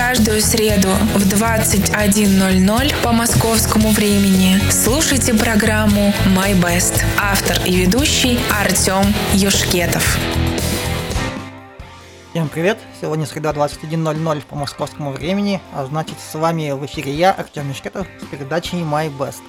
[0.00, 7.04] каждую среду в 21.00 по московскому времени слушайте программу «My Best».
[7.20, 10.18] Автор и ведущий Артем Юшкетов.
[12.30, 12.78] Всем привет!
[12.98, 18.06] Сегодня среда 21.00 по московскому времени, а значит с вами в эфире я, Артем Мишкетов,
[18.22, 19.42] с передачей My Best.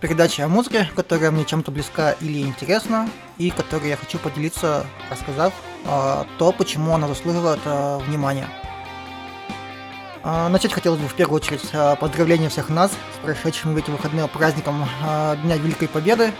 [0.00, 5.52] Передача о музыке, которая мне чем-то близка или интересна, и которой я хочу поделиться, рассказав
[5.84, 8.48] э, то, почему она заслуживает э, внимания.
[10.22, 13.90] Э, начать хотелось бы в первую очередь э, поздравления всех нас с прошедшим в эти
[13.90, 16.32] выходные праздником э, Дня Великой Победы.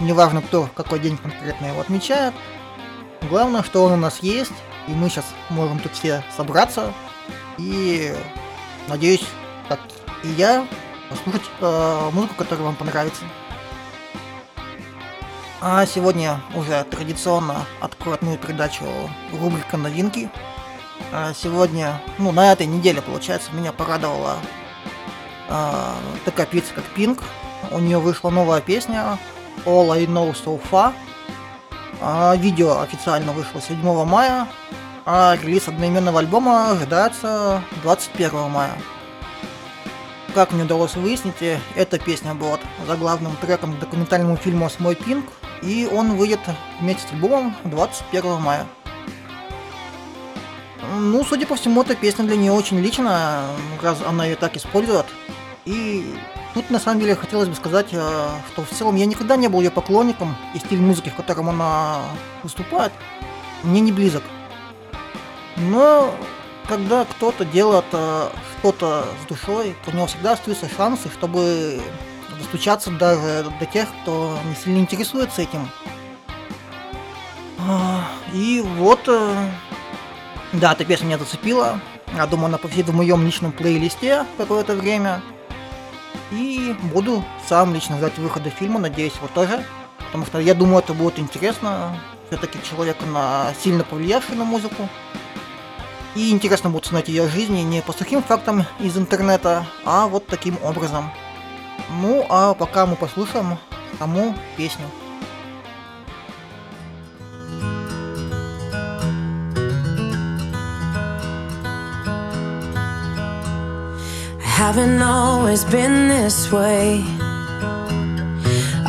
[0.00, 2.32] Неважно, кто какой день конкретно его отмечает,
[3.28, 4.52] Главное, что он у нас есть,
[4.86, 6.92] и мы сейчас можем тут все собраться.
[7.58, 8.14] И
[8.86, 9.26] надеюсь,
[9.68, 9.80] как
[10.22, 10.64] и я,
[11.10, 11.50] послушать
[12.14, 13.24] музыку, которая вам понравится.
[15.60, 18.84] А сегодня уже традиционно откроет мою передачу
[19.32, 20.30] рубрика новинки.
[21.12, 24.36] А сегодня, ну на этой неделе, получается, меня порадовала
[25.48, 27.22] э, такая певица, как Pink.
[27.70, 29.18] У нее вышла новая песня
[29.64, 30.92] All I Know So Far–
[32.00, 34.46] а видео официально вышло 7 мая,
[35.04, 38.72] а релиз одноименного альбома ожидается 21 мая.
[40.34, 45.24] Как мне удалось выяснить, эта песня была заглавным треком к документальному фильму «Смой Пинг»,
[45.62, 46.40] и он выйдет
[46.80, 48.66] вместе с альбомом 21 мая.
[50.96, 53.42] Ну, судя по всему, эта песня для нее очень личная,
[53.82, 55.06] раз она ее так использует.
[55.64, 56.14] И
[56.54, 59.60] Тут на самом деле хотелось бы сказать, э, что в целом я никогда не был
[59.60, 62.00] ее поклонником, и стиль музыки, в котором она
[62.42, 62.92] выступает,
[63.62, 64.22] мне не близок.
[65.56, 66.12] Но
[66.66, 71.80] когда кто-то делает э, что-то с душой, то у него всегда остаются шансы, чтобы
[72.38, 75.68] достучаться даже до тех, кто не сильно интересуется этим.
[77.60, 79.50] А, и вот, э,
[80.52, 81.80] да, эта песня меня зацепила.
[82.16, 85.20] Я думаю, она повсюду в моем личном плейлисте какое-то время.
[86.30, 89.62] И буду сам лично ждать выхода фильма, надеюсь, вы тоже.
[90.06, 91.98] Потому что я думаю, это будет интересно.
[92.28, 94.88] Все-таки человек на сильно повлиявший на музыку.
[96.14, 100.58] И интересно будет знать ее жизни не по сухим фактам из интернета, а вот таким
[100.62, 101.10] образом.
[102.00, 103.58] Ну, а пока мы послушаем
[103.98, 104.86] саму песню.
[114.58, 117.04] Haven't always been this way.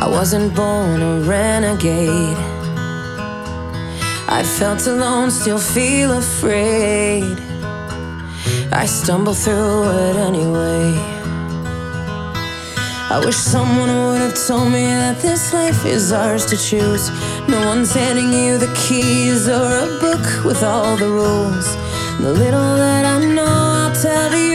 [0.04, 2.36] I wasn't born a renegade.
[4.38, 7.38] I felt alone, still feel afraid.
[8.72, 10.92] I stumble through it anyway.
[13.14, 17.10] I wish someone would have told me that this life is ours to choose.
[17.46, 21.66] No one's handing you the keys or a book with all the rules.
[22.18, 24.49] The little that I know, I'll tell you.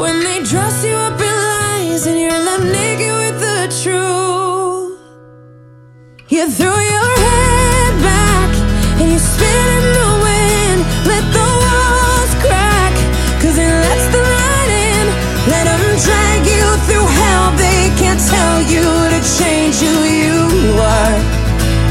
[0.00, 4.96] When they dress you up in lies and you're left naked with the truth,
[6.30, 8.50] you throw your head back
[8.98, 10.80] and you spin in the wind.
[11.04, 12.94] Let the walls crack,
[13.42, 15.04] cause it lets the light in.
[15.52, 17.52] Let them drag you through hell.
[17.60, 21.18] They can't tell you to change who you are.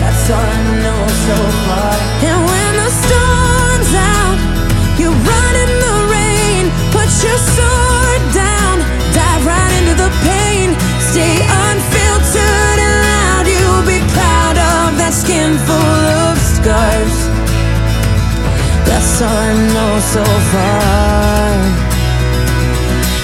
[0.02, 1.59] That's all I know so
[19.22, 21.90] all I know so far.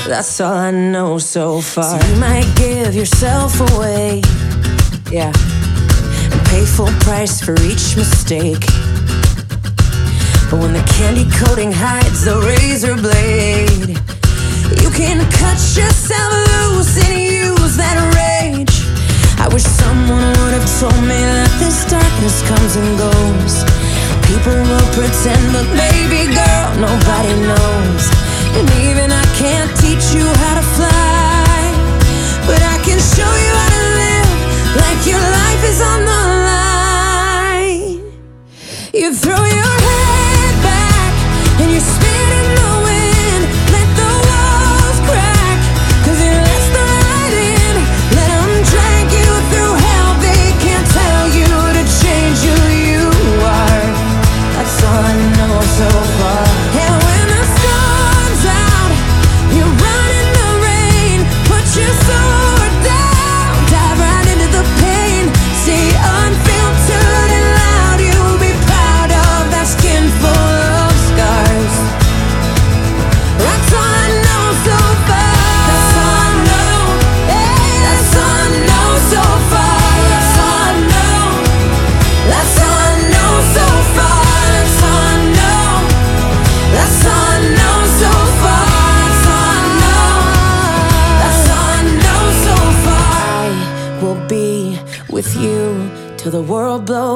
[0.10, 2.00] That's all I know so far.
[2.00, 4.22] So you might give yourself away,
[5.12, 5.32] yeah,
[6.32, 8.66] and pay full price for each mistake.
[10.50, 13.98] But when the candy coating hides the razor blade,
[14.82, 18.76] you can cut yourself loose and use that rage.
[19.40, 23.85] I wish someone would have told me that this darkness comes and goes.
[24.28, 28.04] People will pretend, but baby girl, nobody knows.
[28.58, 31.58] And even I can't teach you how to fly,
[32.48, 34.32] but I can show you how to live
[34.84, 37.96] like your life is on the line.
[38.94, 40.05] You throw your head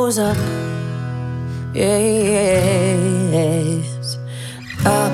[0.09, 0.37] blows up.
[1.75, 2.17] Yes,
[4.83, 5.11] up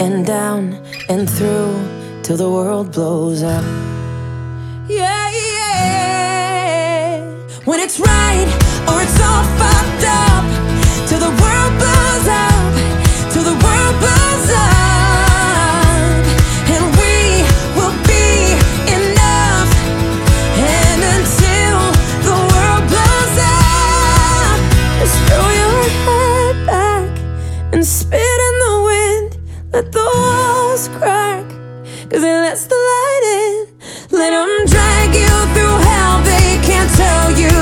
[0.00, 1.76] and down and through
[2.22, 3.69] till the world blows up.
[33.22, 33.66] In.
[34.10, 36.22] Let them drag you through hell.
[36.22, 37.59] They can't tell you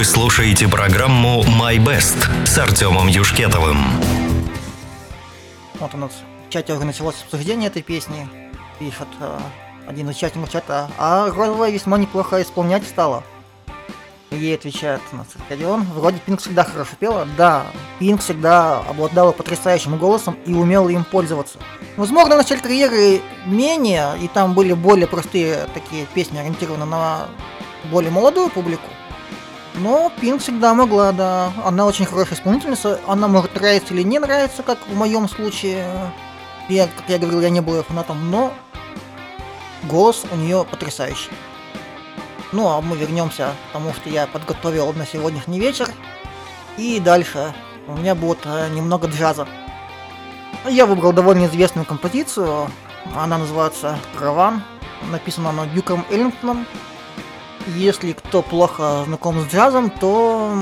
[0.00, 2.16] Вы слушаете программу My Best
[2.46, 3.76] с Артемом Юшкетовым.
[5.78, 6.12] Вот у нас
[6.48, 8.26] в чате уже началось обсуждение этой песни.
[8.78, 9.38] Пишет э,
[9.86, 10.90] один из участников чата.
[10.96, 13.22] А Розовая весьма неплохо исполнять стала.
[14.30, 15.82] Ей отвечает у нас Родион.
[15.94, 17.28] Вроде Пинк всегда хорошо пела.
[17.36, 17.66] Да,
[17.98, 21.58] Пинк всегда обладала потрясающим голосом и умела им пользоваться.
[21.98, 27.28] Возможно, в начале карьеры менее, и там были более простые такие песни, ориентированы на
[27.90, 28.86] более молодую публику.
[29.74, 31.52] Но Пинк всегда могла, да.
[31.64, 33.00] Она очень хорошая исполнительница.
[33.06, 36.12] Она может нравиться или не нравиться, как в моем случае.
[36.68, 38.52] Я, как я говорил, я не был её фанатом, но
[39.84, 41.30] голос у нее потрясающий.
[42.52, 45.88] Ну, а мы вернемся к тому, что я подготовил на сегодняшний вечер.
[46.76, 47.54] И дальше
[47.86, 49.46] у меня будет э, немного джаза.
[50.68, 52.70] Я выбрал довольно известную композицию.
[53.16, 54.62] Она называется «Караван».
[55.10, 56.66] Написана она Дюком Эллингтоном.
[57.66, 60.60] Если кто плохо знаком с джазом, то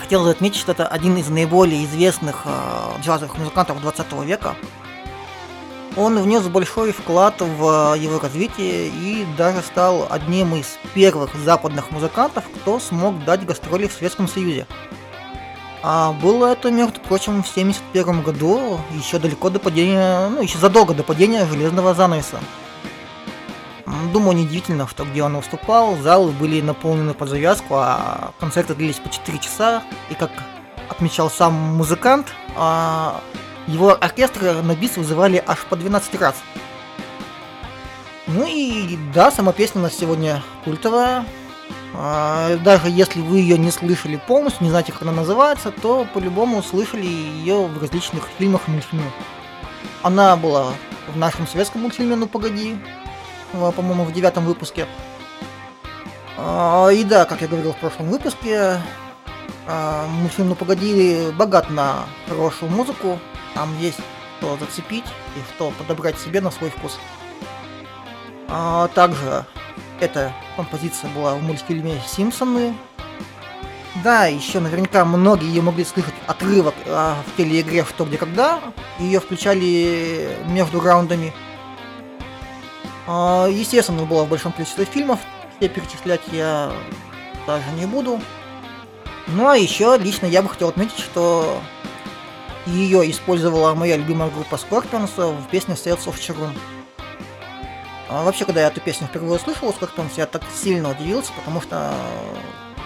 [0.00, 4.54] хотел бы отметить, что это один из наиболее известных э, джазовых музыкантов 20 века.
[5.96, 12.44] Он внес большой вклад в его развитие и даже стал одним из первых западных музыкантов,
[12.56, 14.66] кто смог дать гастроли в Советском Союзе.
[15.82, 20.94] А было это, между прочим, в 1971 году, еще далеко до падения, ну, еще задолго
[20.94, 22.38] до падения железного занавеса.
[24.12, 29.08] Думаю, неудивительно, что где он выступал, залы были наполнены под завязку, а концерты длились по
[29.08, 30.30] 4 часа, и как
[30.88, 33.20] отмечал сам музыкант, а,
[33.66, 36.34] его оркестры на бис вызывали аж по 12 раз.
[38.26, 41.24] Ну и да, сама песня у нас сегодня культовая.
[41.94, 46.62] А, Даже если вы ее не слышали полностью, не знаете, как она называется, то по-любому
[46.62, 49.12] слышали ее в различных фильмах и мультфильмах.
[50.02, 50.72] Она была
[51.12, 52.76] в нашем советском мультфильме «Ну погоди»,
[53.72, 54.86] по-моему, в девятом выпуске.
[56.36, 58.80] А, И да, как я говорил в прошлом выпуске,
[59.66, 63.18] а, мультфильм «Ну погоди» богат на хорошую музыку.
[63.54, 63.98] Там есть
[64.38, 65.06] что зацепить
[65.36, 66.98] и что подобрать себе на свой вкус.
[68.48, 69.46] А также
[70.00, 72.74] эта композиция была в мультфильме «Симпсоны».
[74.02, 78.60] Да, еще наверняка многие ее могли слышать отрывок в телеигре «Что, где, когда».
[78.98, 81.32] Ее включали между раундами.
[83.06, 85.20] А, естественно, была в большом количестве фильмов.
[85.58, 86.72] Все перечислять я
[87.46, 88.20] даже не буду.
[89.28, 91.60] Ну а еще лично я бы хотел отметить, что
[92.66, 96.52] ее использовала моя любимая группа Scorpions в песне Sales of Charum.
[98.08, 101.60] А вообще, когда я эту песню впервые услышал у Scorpions, я так сильно удивился, потому
[101.60, 101.94] что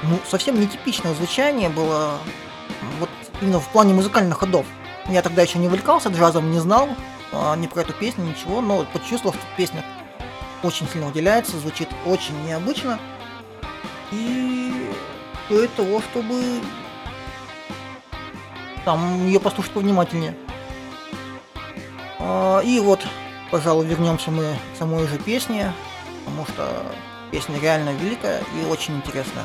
[0.05, 2.19] ну, совсем нетипичное звучание было
[3.01, 3.11] вот
[3.41, 4.67] именно в плане музыкальных ходов.
[5.09, 6.89] Я тогда еще не увлекался джазом, не знал
[7.33, 9.85] а, ни про эту песню, ничего, но почувствовал, что песня
[10.63, 12.99] очень сильно выделяется, звучит очень необычно.
[14.11, 14.91] И
[15.47, 16.61] стоит того, чтобы
[18.85, 20.35] там ее послушать повнимательнее.
[22.19, 23.01] А, И вот,
[23.51, 25.73] пожалуй, вернемся мы к самой же песне,
[26.25, 26.83] потому что
[27.31, 29.45] песня реально великая и очень интересная.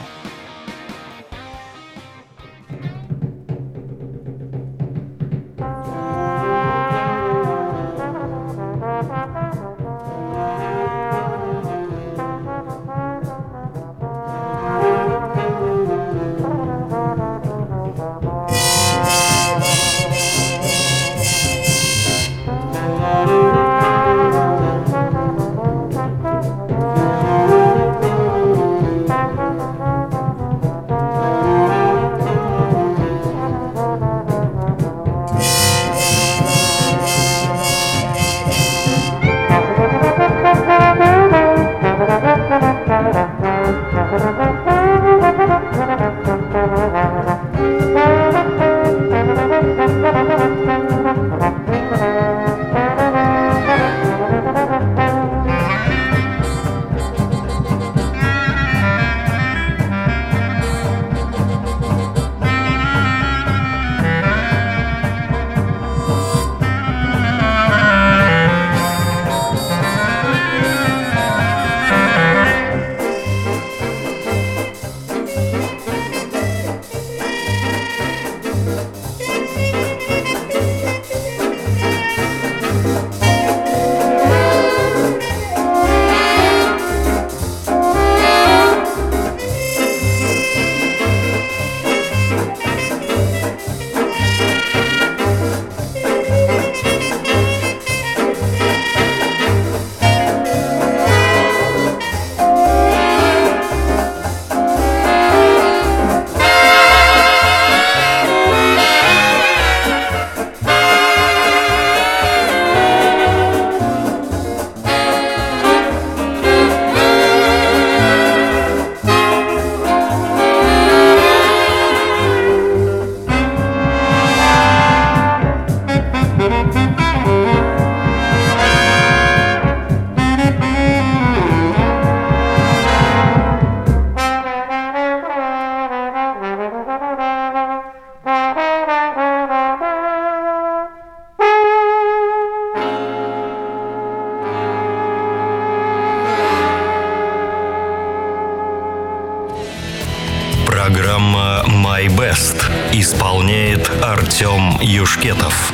[155.24, 155.74] Юшкетов.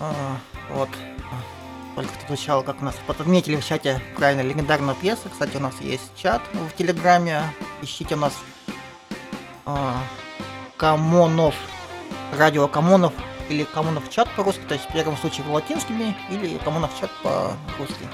[0.00, 0.36] А,
[0.70, 0.88] вот.
[1.96, 5.30] Только что звучало, как у нас подметили в чате правильно легендарная пьеса.
[5.30, 7.42] Кстати, у нас есть чат в Телеграме.
[7.80, 8.34] Ищите у нас
[9.64, 9.96] а,
[10.76, 11.54] Камонов,
[12.36, 13.14] радио Камонов
[13.48, 18.06] или Камонов чат по-русски, то есть в первом случае латинскими, или Камонов чат по-русски.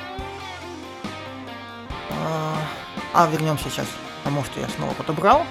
[2.10, 2.56] А,
[3.14, 5.44] а вернемся сейчас к тому, что я снова подобрал.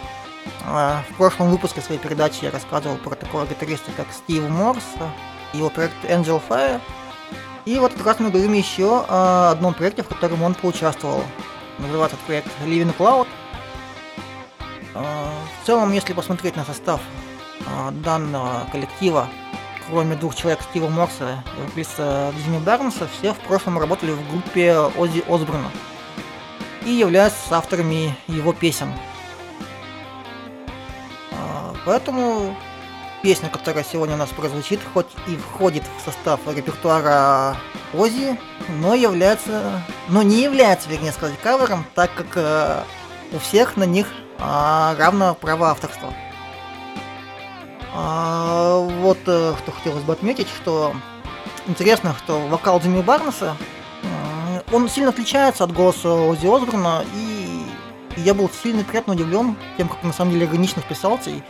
[0.70, 4.84] А, в прошлом выпуске своей передачи я рассказывал про такого гитариста, как Стив Морс,
[5.54, 6.82] его проект Angel Fire.
[7.64, 11.24] И вот как раз мы говорим еще о одном проекте, в котором он поучаствовал.
[11.80, 13.28] Называется проект Living Cloud.
[14.94, 15.32] А,
[15.62, 17.00] в целом, если посмотреть на состав
[17.66, 19.30] а, данного коллектива,
[19.90, 24.78] кроме двух человек Стива Морса и вокалиста Джимми Барнса, все в прошлом работали в группе
[24.98, 25.72] Ози Осборна
[26.86, 28.92] и являются авторами его песен.
[31.88, 32.54] Поэтому
[33.24, 37.56] песня, которая сегодня у нас прозвучит, хоть и входит в состав репертуара
[37.94, 38.38] Ози,
[38.82, 42.84] но является, но не является, вернее сказать, кавером, так как э,
[43.32, 46.14] у всех на них э, равно право авторства.
[47.96, 50.94] А, вот э, что хотелось бы отметить, что
[51.68, 53.56] интересно, что вокал Джимми Барнеса
[54.72, 57.37] он сильно отличается от голоса Ози Осборна, и
[58.18, 61.42] я был сильно приятно удивлен тем, как на самом деле органично вписался, и,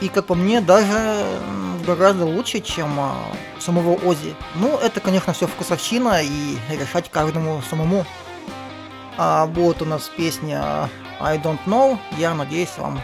[0.00, 1.24] и как по мне, даже
[1.86, 3.14] гораздо лучше, чем а,
[3.58, 4.34] самого Ози.
[4.54, 8.04] Ну, это, конечно, все вкусовщина, и решать каждому самому.
[9.16, 10.88] А будет у нас песня
[11.20, 13.00] I Don't Know, я надеюсь, вам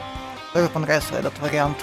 [0.52, 1.76] тоже понравится этот вариант.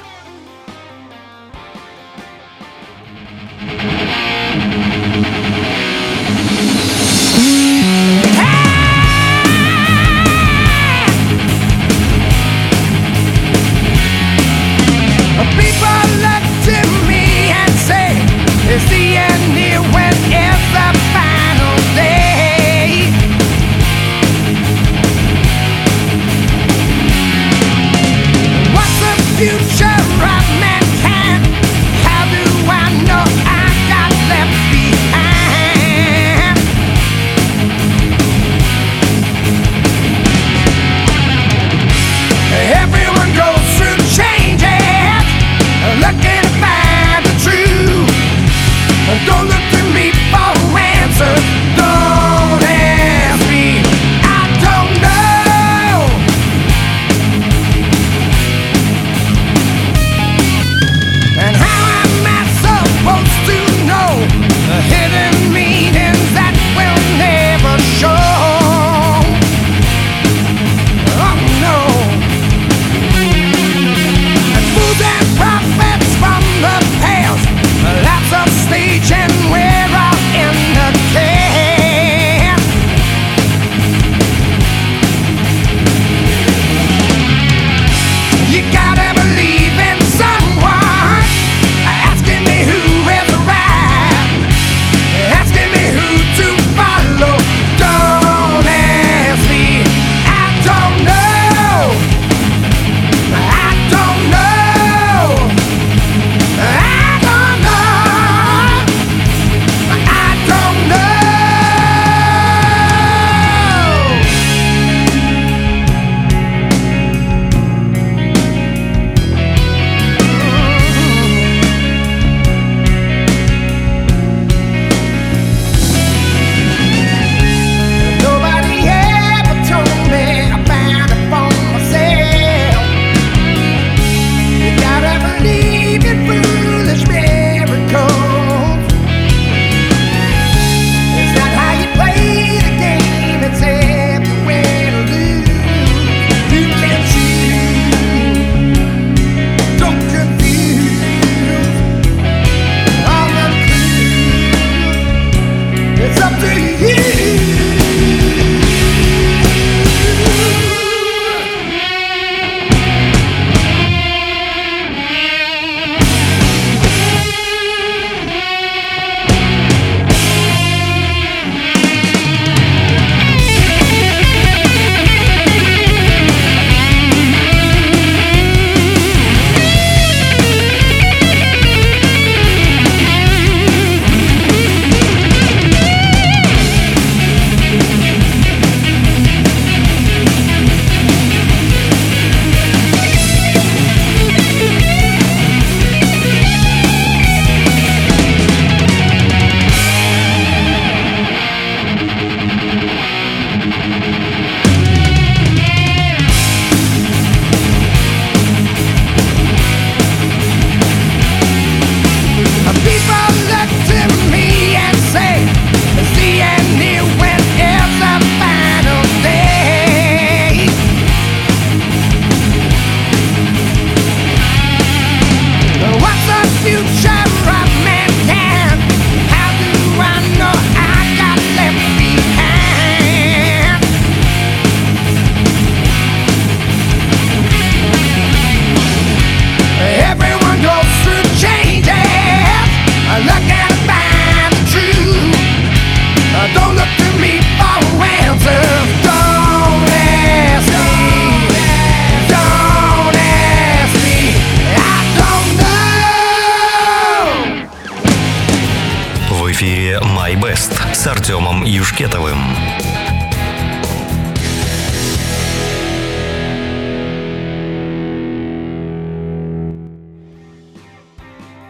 [261.24, 262.38] Артемом Юшкетовым.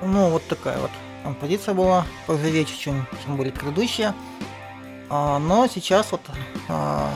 [0.02, 0.90] Ну, вот такая вот
[1.24, 4.16] композиция была, поживее чем, чем были предыдущие.
[5.12, 6.22] А, но сейчас вот
[6.68, 7.12] а,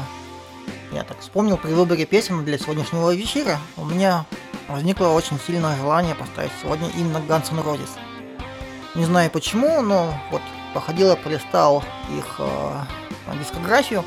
[0.92, 4.28] я так вспомнил при выборе песен для сегодняшнего вечера, у меня
[4.68, 7.90] возникло очень сильное желание поставить сегодня именно Guns N' Roses.
[8.94, 10.44] Не знаю почему, но вот
[10.78, 11.84] походил, я полистал
[12.16, 12.84] их э,
[13.40, 14.06] дискографию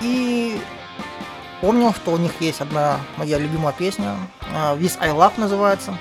[0.00, 0.58] и
[1.60, 5.98] помнил, что у них есть одна моя любимая песня, э, This I Love называется.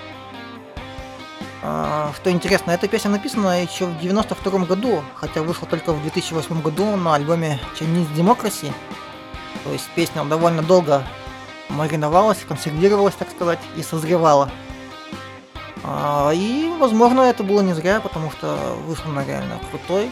[1.61, 6.61] Э, что интересно, эта песня написана еще в 92 году, хотя вышла только в 2008
[6.61, 8.71] году на альбоме Chinese Democracy.
[9.65, 11.03] То есть песня довольно долго
[11.67, 14.49] мариновалась, консервировалась, так сказать, и созревала.
[15.83, 20.09] А, и, возможно, это было не зря, потому что вышла она реально крутой.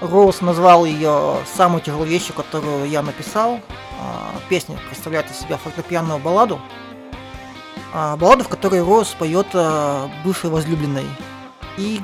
[0.00, 3.60] Роуз назвал ее самой тяжелой вещью, которую я написал.
[4.00, 6.60] А, песня представляет из себя фортепианную балладу.
[7.94, 9.46] А, балладу, в которой Роуз поет
[10.24, 11.06] бывшей возлюбленной.
[11.78, 12.00] И,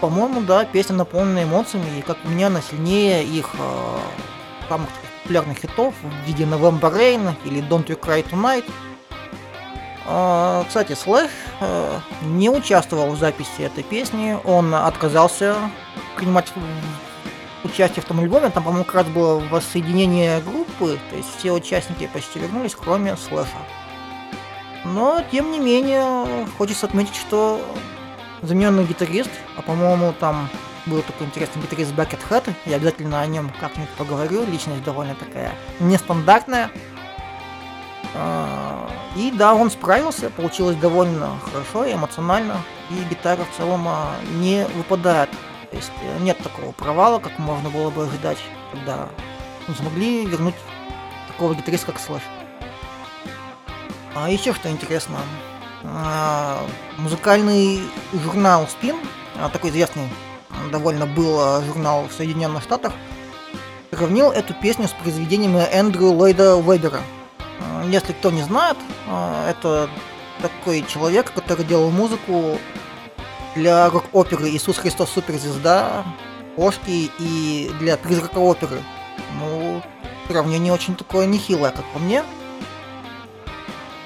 [0.00, 3.50] по-моему, да, песня наполнена эмоциями, и как у меня она сильнее их
[4.68, 4.88] самых
[5.22, 8.64] популярных хитов в виде November Rain или Don't You Cry Tonight.
[10.08, 15.56] А, кстати, Слэш э, не участвовал в записи этой песни, он отказался
[16.16, 16.52] принимать
[17.64, 22.08] участие в том альбоме, там, по-моему, как раз было воссоединение группы, то есть все участники
[22.12, 23.58] почти вернулись, кроме Слэша.
[24.84, 27.60] Но, тем не менее, хочется отметить, что
[28.42, 30.48] замененный гитарист, а по-моему, там
[30.86, 36.70] был такой интересный гитарист Buckethead, я обязательно о нем как-нибудь поговорю, личность довольно такая нестандартная.
[38.14, 42.56] А, и да, он справился, получилось довольно хорошо, эмоционально,
[42.90, 45.30] и гитара в целом а, не выпадает.
[45.70, 48.38] То есть э, нет такого провала, как можно было бы ожидать,
[48.72, 49.08] когда
[49.76, 50.54] смогли вернуть
[51.26, 52.22] такого гитариста, как Слэш.
[54.14, 55.18] А еще что интересно,
[55.82, 56.64] а,
[56.98, 58.96] музыкальный журнал Spin,
[59.52, 60.08] такой известный
[60.70, 62.92] довольно был журнал в Соединенных Штатах,
[63.92, 67.00] сравнил эту песню с произведениями Эндрю Ллойда Вебера.
[67.86, 69.88] Э, если кто не знает, э, это
[70.42, 72.58] такой человек, который делал музыку
[73.54, 76.04] для рок-оперы «Иисус Христос суперзвезда»,
[76.56, 78.82] «Кошки» и для призрака оперы.
[79.40, 79.82] Ну,
[80.28, 82.22] сравнение очень такое нехилое, как по мне.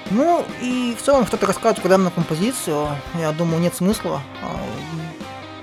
[0.09, 4.21] Ну, и в целом что-то рассказывать про данную композицию, я думаю, нет смысла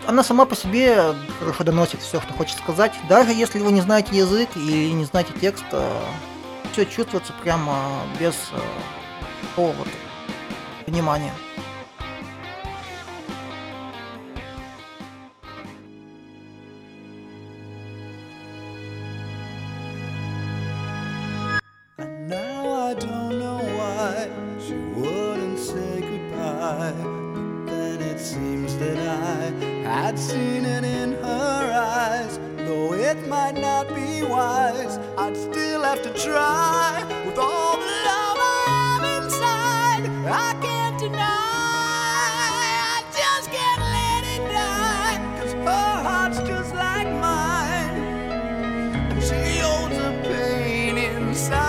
[0.08, 2.92] она сама по себе хорошо доносит все, что хочет сказать.
[3.10, 5.66] Даже если вы не знаете язык или не знаете текст,
[6.78, 8.60] все чувствуется прямо э, без э,
[9.48, 9.88] такого вот
[10.86, 11.32] внимания.
[30.18, 32.47] Seen it in her eyes.
[32.68, 37.02] Though it might not be wise, I'd still have to try.
[37.24, 41.22] With all the love I have inside, I can't deny.
[42.92, 45.16] I just can't let it die.
[45.40, 48.02] Cause her heart's just like mine.
[49.12, 51.67] And she holds a pain inside.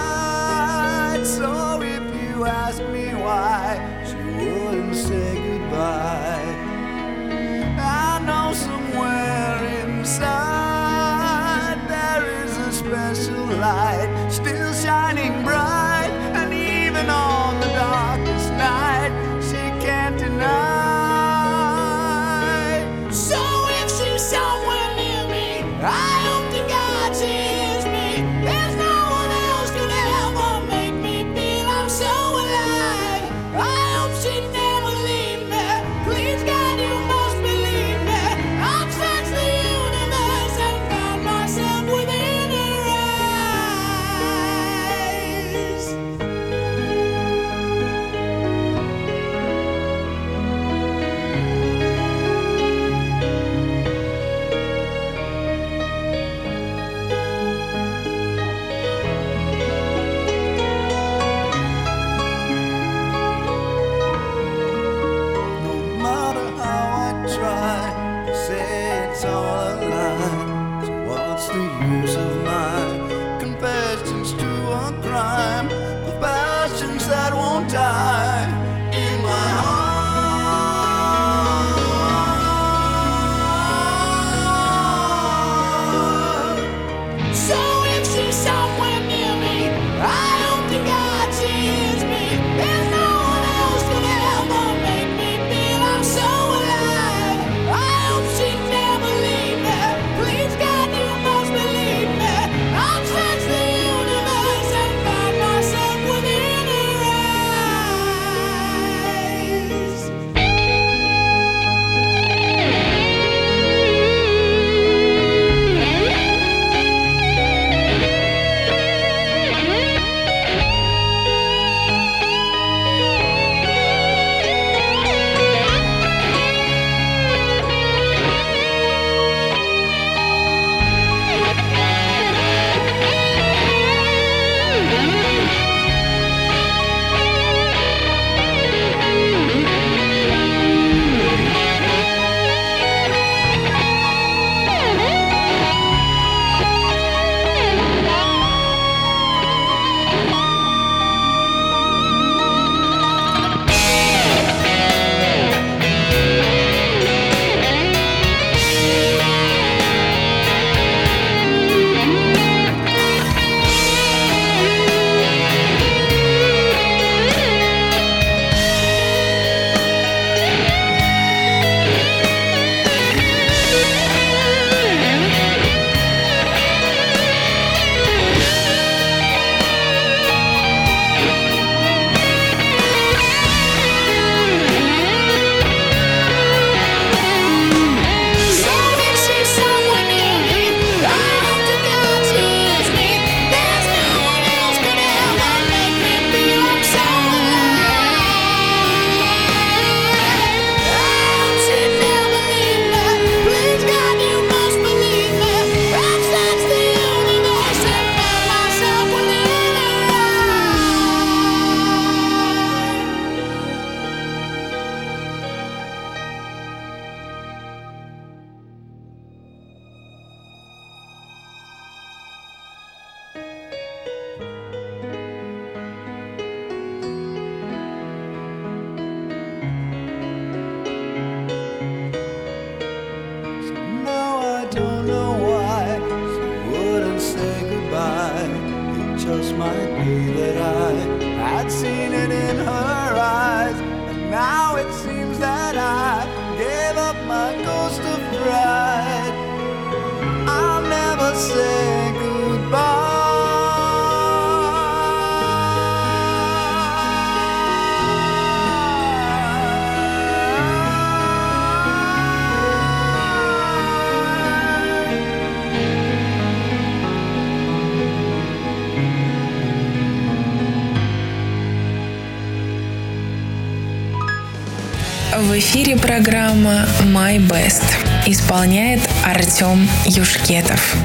[275.62, 277.84] Эфире программа My Best.
[278.26, 280.96] Исполняет Артем Юшкетов.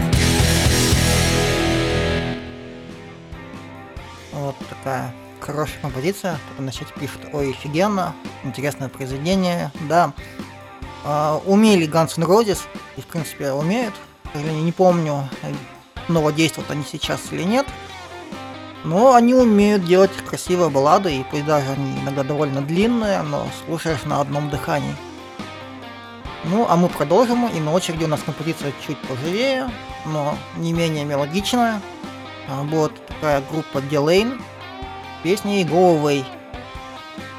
[4.30, 6.36] Вот такая хорошая композиция.
[6.36, 8.14] Кто-то на чате пишет, ой, офигенно,
[8.44, 9.72] интересное произведение.
[9.88, 10.12] Да,
[11.04, 12.60] а, умели Guns N' Roses,
[12.96, 13.94] и в принципе умеют.
[14.32, 15.28] Сожалению, не помню,
[16.06, 17.66] снова действуют они сейчас или нет.
[18.84, 24.04] Но они умеют делать красивые баллады, и пусть даже они иногда довольно длинные, но слушаешь
[24.04, 24.94] на одном дыхании.
[26.44, 29.70] Ну, а мы продолжим, и на очереди у нас композиция чуть поживее,
[30.04, 31.80] но не менее мелодичная.
[32.48, 34.38] А, вот такая группа Delane,
[35.22, 36.22] песни Go Away.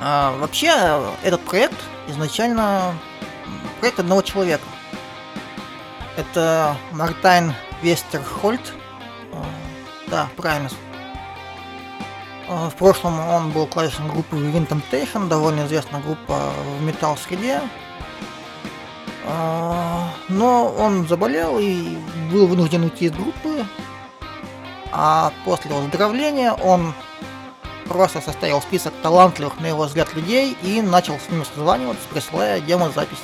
[0.01, 0.73] А, вообще,
[1.21, 1.77] этот проект
[2.07, 2.95] изначально
[3.79, 4.63] проект одного человека.
[6.17, 7.53] Это Мартайн
[7.83, 8.73] Вестерхольд.
[9.31, 9.45] А,
[10.07, 10.69] да, правильно
[12.47, 17.61] в прошлом он был клавишем группы Wind Temptation, довольно известная группа в металл-среде.
[19.25, 21.97] Э, но он заболел и
[22.31, 23.65] был вынужден уйти из группы.
[24.91, 26.93] А после выздоровления он
[27.87, 33.21] просто составил список талантливых, на его взгляд, людей и начал с ними созваниваться, присылая демо-записи.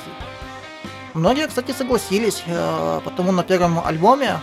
[1.14, 4.40] Многие, кстати, согласились, э, потому на первом альбоме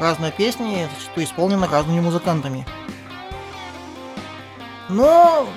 [0.00, 2.66] разные песни зачастую исполнены разными музыкантами.
[4.88, 5.48] Но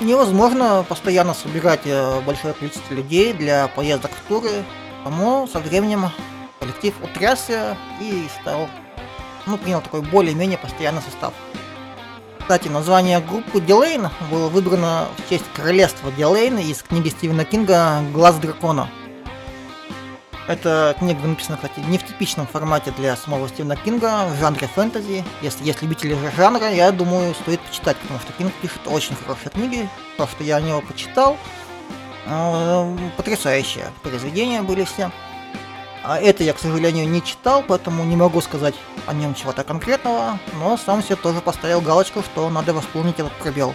[0.00, 4.64] невозможно постоянно собирать э, большое количество людей для поездок в туры,
[5.04, 6.10] потому со временем
[6.60, 8.68] коллектив утрясся и стал,
[9.46, 11.32] ну, принял такой более-менее постоянный состав.
[12.38, 18.36] Кстати, название группы Delain было выбрано в честь королевства Дилейн из книги Стивена Кинга «Глаз
[18.36, 18.88] дракона»,
[20.48, 25.24] эта книга написана, кстати, не в типичном формате для самого Стивена Кинга, в жанре фэнтези.
[25.40, 29.88] Если есть любители жанра, я думаю, стоит почитать, потому что Кинг пишет очень хорошие книги.
[30.16, 31.36] То, что я о него почитал,
[32.26, 35.12] э, потрясающие произведения были все.
[36.04, 38.74] А это я, к сожалению, не читал, поэтому не могу сказать
[39.06, 43.74] о нем чего-то конкретного, но сам себе тоже поставил галочку, что надо восполнить этот пробел.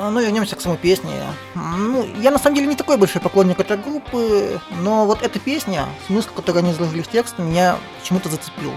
[0.00, 1.10] А, ну, вернемся к самой песне.
[1.56, 5.86] Ну, я на самом деле не такой большой поклонник этой группы, но вот эта песня,
[6.06, 8.72] смысл, который они изложили в текст, меня почему-то зацепил.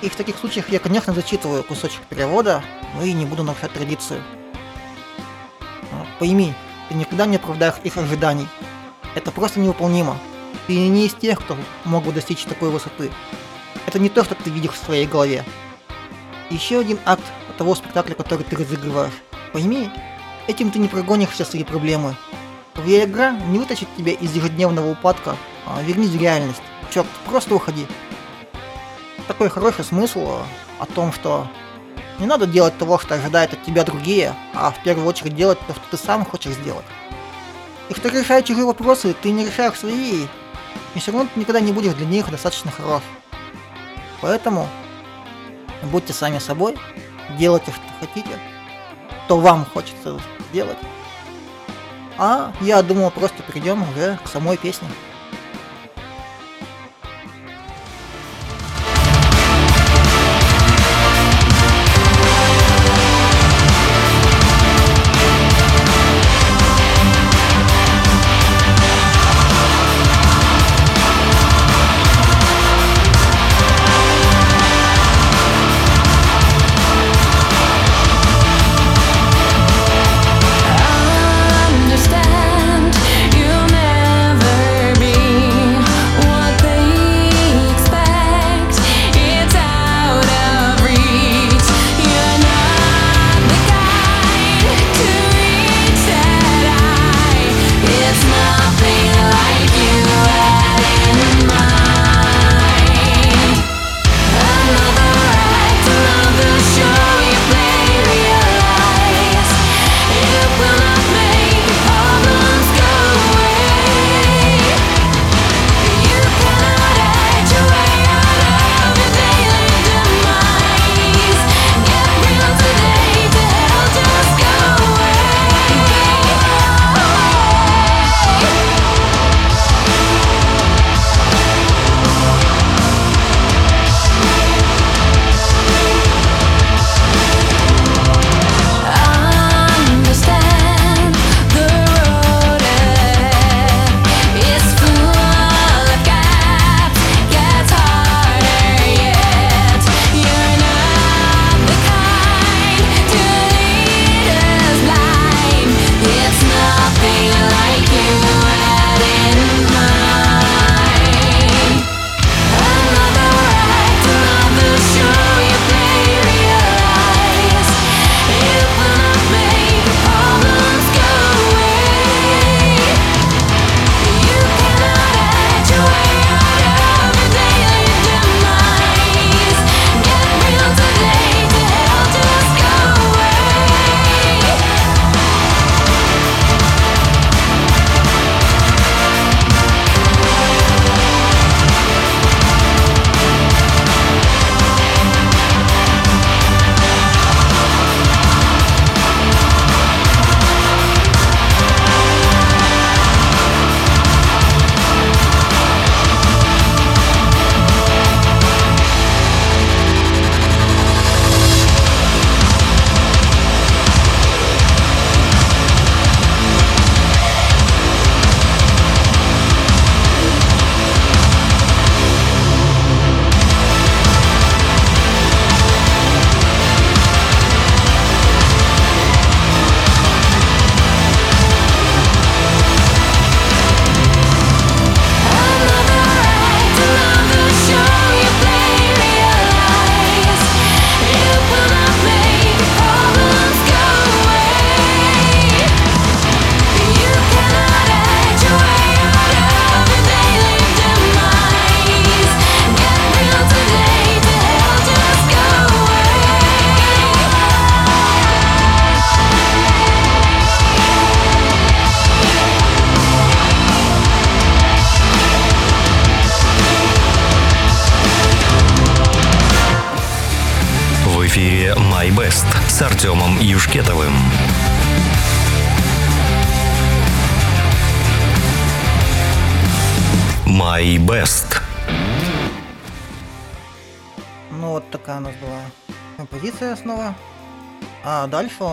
[0.00, 2.62] И в таких случаях я, конечно, зачитываю кусочек перевода,
[2.94, 4.22] но и не буду нарушать традицию.
[5.92, 6.54] А, пойми,
[6.88, 8.48] ты никогда не оправдаешь их ожиданий.
[9.14, 10.16] Это просто невыполнимо.
[10.66, 13.10] Ты не из тех, кто мог бы достичь такой высоты.
[13.86, 15.44] Это не то, что ты видишь в своей голове.
[16.48, 17.24] Еще один акт
[17.58, 19.12] того спектакля, который ты разыгрываешь.
[19.56, 19.90] Пойми,
[20.48, 22.14] этим ты не прогонишь все свои проблемы.
[22.74, 26.60] Твоя игра не вытащит тебя из ежедневного упадка, а вернись в реальность.
[26.92, 27.86] Черт, просто уходи.
[29.26, 30.42] Такой хороший смысл
[30.78, 31.48] о том, что
[32.18, 35.72] не надо делать того, что ожидают от тебя другие, а в первую очередь делать то,
[35.72, 36.84] что ты сам хочешь сделать.
[37.88, 40.26] И что решая чужие вопросы, ты не решаешь свои,
[40.94, 43.02] и все равно ты никогда не будешь для них достаточно хорош.
[44.20, 44.68] Поэтому
[45.84, 46.76] будьте сами собой,
[47.38, 48.38] делайте, что хотите,
[49.26, 50.78] что вам хочется сделать.
[52.16, 54.88] А я думал, просто перейдем уже к самой песне.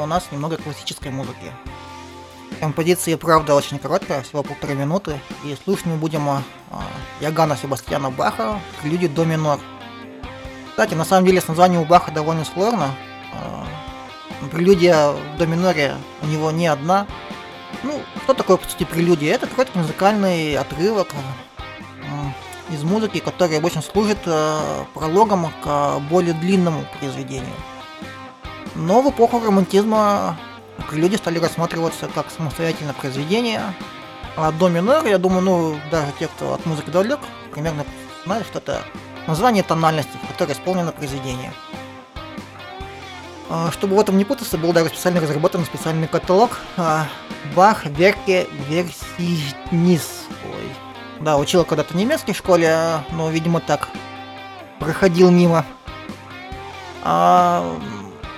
[0.03, 1.51] У нас немного классической музыки.
[2.59, 5.19] Композиция, правда, очень короткая, всего полторы минуты.
[5.43, 6.43] И слушать мы будем а,
[7.19, 9.59] Ягана Себастьяна Баха «Прелюдия до минор».
[10.69, 12.95] Кстати, на самом деле с названием у Баха довольно сложно.
[13.33, 13.65] А,
[14.51, 17.07] прелюдия до миноре у него не одна.
[17.83, 19.33] Ну, что такое, по сути, прелюдия?
[19.33, 26.85] Это короткий музыкальный отрывок а, из музыки, который обычно служит а, прологом к более длинному
[26.99, 27.55] произведению.
[28.75, 30.37] Но в эпоху романтизма
[30.89, 33.61] прелюдии стали рассматриваться как самостоятельное произведение.
[34.35, 37.19] А до минор, я думаю, ну, даже те, кто от музыки далек,
[37.51, 37.85] примерно
[38.25, 38.81] знают, что это
[39.27, 41.53] название тональности, в которой исполнено произведение.
[43.49, 47.05] А, чтобы в этом не путаться, был даже специально разработан специальный каталог а,
[47.55, 50.25] Бах Верке Версинис.
[50.45, 50.75] Ой.
[51.19, 53.89] Да, учил когда-то в школе, но, видимо, так
[54.79, 55.65] проходил мимо.
[57.03, 57.77] А,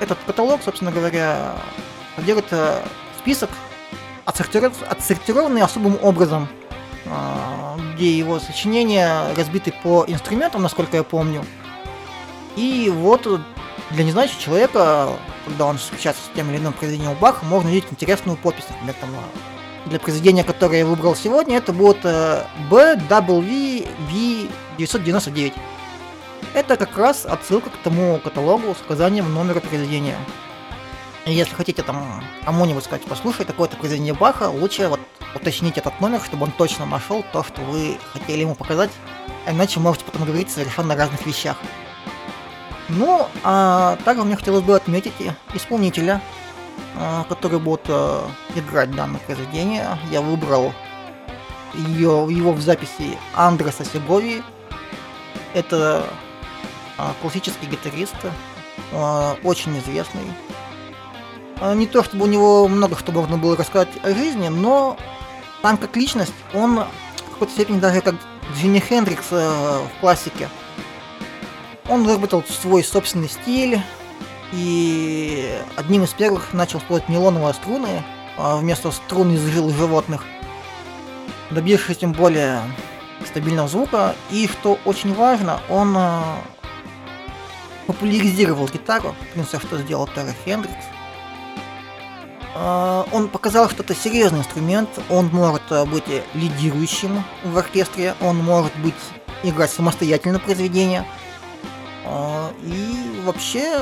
[0.06, 1.56] этот каталог, собственно говоря,
[2.16, 2.82] содержит э,
[3.20, 3.50] список,
[4.26, 6.48] отсортированный особым образом,
[7.08, 11.46] а, где его сочинения разбиты по инструментам, насколько я помню.
[12.56, 13.28] И вот
[13.92, 15.10] для незнающего человека,
[15.46, 18.66] когда он встречается с тем или иным произведением Баха, можно увидеть интересную подпись.
[18.70, 19.10] Например, там,
[19.86, 23.88] для произведения, которое я выбрал сегодня, это будет э, BWV
[24.78, 25.54] 999.
[26.54, 30.18] Это как раз отсылка к тому каталогу с указанием номера произведения.
[31.26, 35.00] И если хотите там кому-нибудь сказать, послушай, такое-то произведение Баха, лучше вот
[35.34, 38.92] уточнить этот номер, чтобы он точно нашел то, что вы хотели ему показать,
[39.48, 41.58] иначе можете потом говорить совершенно о разных вещах.
[42.90, 45.14] Ну, а также мне хотелось бы отметить
[45.54, 46.22] исполнителя,
[46.96, 49.98] а, который будет а, играть данное произведение.
[50.12, 50.74] Я выбрал
[51.74, 54.44] ее, его в записи Андреса Сегови.
[55.54, 56.06] Это
[57.22, 58.16] классический гитарист,
[59.44, 60.24] очень известный.
[61.76, 64.98] Не то чтобы у него много что можно было рассказать о жизни, но
[65.62, 68.16] там как личность он в какой-то степени даже как
[68.56, 70.50] Джимми Хендрикс в классике.
[71.88, 73.80] Он выработал свой собственный стиль
[74.52, 78.04] и одним из первых начал использовать нейлоновые струны
[78.38, 80.24] вместо струн из жил животных,
[81.52, 82.62] добившись тем более
[83.26, 84.16] стабильного звука.
[84.30, 85.98] И что очень важно, он
[87.88, 90.86] популяризировал гитару, в принципе, что сделал Терри Хендрикс.
[93.12, 98.96] Он показал, что это серьезный инструмент, он может быть лидирующим в оркестре, он может быть
[99.44, 101.06] играть самостоятельно произведение.
[102.64, 103.82] И вообще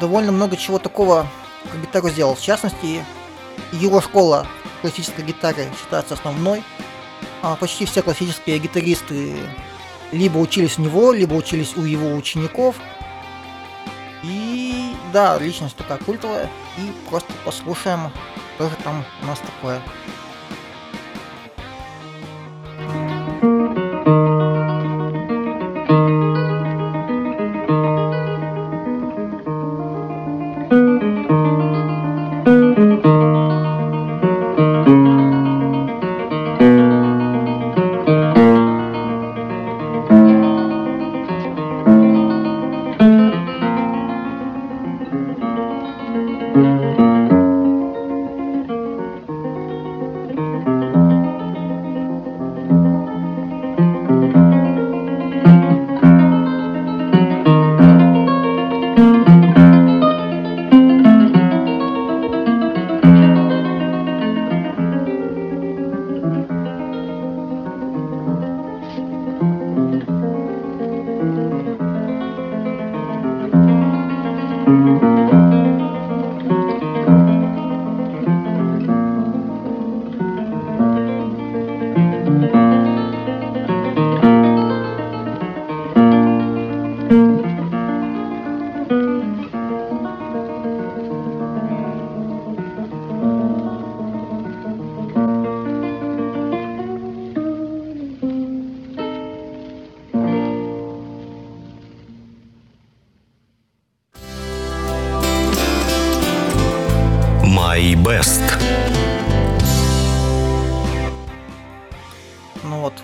[0.00, 1.26] довольно много чего такого
[1.70, 2.34] как гитару сделал.
[2.36, 3.04] В частности,
[3.72, 4.46] его школа
[4.80, 6.62] классической гитары считается основной.
[7.58, 9.34] Почти все классические гитаристы
[10.12, 12.76] либо учились у него, либо учились у его учеников.
[14.22, 16.48] И да, личность такая культовая.
[16.78, 18.12] И просто послушаем,
[18.54, 19.82] что же там у нас такое.
[112.64, 112.94] Ну вот,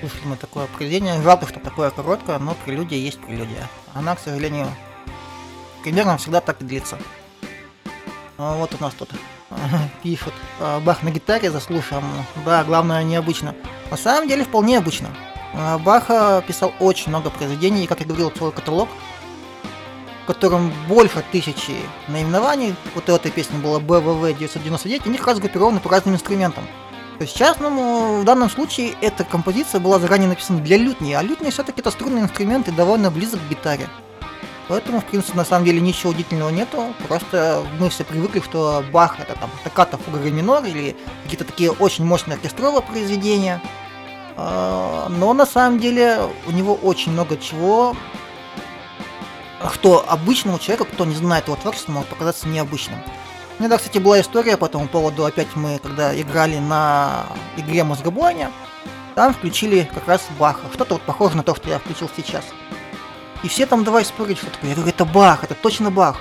[0.00, 1.20] слушали мы такое произведение.
[1.22, 3.68] Жалко, что такое короткое, но прелюдия есть прелюдия.
[3.94, 4.68] Она, к сожалению,
[5.82, 6.98] примерно всегда так и длится.
[8.38, 9.10] А вот у нас тут
[10.02, 10.34] пишут.
[10.60, 12.04] А, Бах на гитаре заслушаем.
[12.44, 13.54] Да, главное необычно.
[13.90, 15.08] На самом деле вполне обычно.
[15.54, 16.08] А, Бах
[16.46, 18.88] писал очень много произведений, и, как я говорил, целый каталог,
[20.24, 21.74] в котором больше тысячи
[22.08, 22.74] наименований.
[22.94, 26.64] Вот у этой песни было БВВ 999, и они как раз по разным инструментам.
[27.22, 31.52] То есть, частному, в данном случае, эта композиция была заранее написана для лютни, а лютня
[31.52, 33.88] все-таки это струнный инструмент и довольно близок к гитаре.
[34.66, 36.92] Поэтому, в принципе, на самом деле ничего удивительного нету.
[37.06, 42.04] Просто мы все привыкли, что Бах это там токкато, фуга, минор или какие-то такие очень
[42.04, 43.62] мощные оркестровые произведения.
[44.36, 47.96] А, но на самом деле у него очень много чего,
[49.72, 52.98] что обычному человеку, кто не знает его творчества, может показаться необычным.
[53.62, 55.24] У меня, кстати, была история по этому поводу.
[55.24, 58.50] Опять мы, когда играли на игре Мозгоблоня,
[59.14, 60.62] там включили как раз Баха.
[60.74, 62.44] Что-то вот похоже на то, что я включил сейчас.
[63.44, 64.70] И все там давай спорить, что такое.
[64.70, 66.16] Я говорю, это Бах, это точно Бах.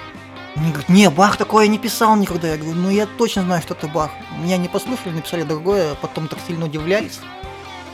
[0.56, 2.50] Они говорят, не, Бах такое не писал никогда.
[2.50, 4.12] Я говорю, ну я точно знаю, что это Бах.
[4.38, 7.22] Меня не послушали, написали другое, потом так сильно удивлялись.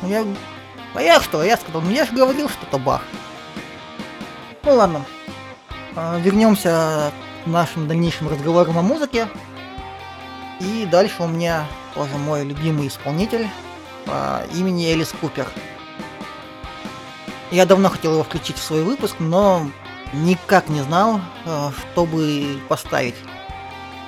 [0.01, 0.25] Ну я,
[0.93, 1.41] а я что?
[1.41, 3.01] Я сказал, ну я же говорил, что это Бах.
[4.63, 5.05] Ну ладно,
[5.95, 7.13] а, вернемся
[7.47, 9.27] нашим дальнейшим разговорам о музыке.
[10.59, 13.47] И дальше у меня тоже мой любимый исполнитель
[14.05, 15.47] по имени Элис Купер.
[17.51, 19.69] Я давно хотел его включить в свой выпуск, но
[20.13, 23.15] никак не знал, э, чтобы поставить.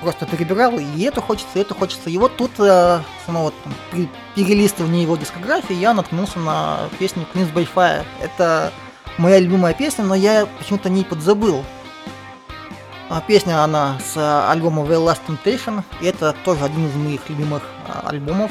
[0.02, 2.10] Просто перебирал, и это хочется, и это хочется.
[2.10, 7.52] И вот тут, э, самого там, при перелистывании его дискографии, я наткнулся на песню Cleans
[7.52, 8.04] by Fire.
[8.20, 8.72] Это
[9.18, 11.64] моя любимая песня, но я почему-то не подзабыл.
[13.10, 14.16] А песня, она с
[14.50, 18.50] альбома The Last Temptation, и это тоже один из моих любимых а, альбомов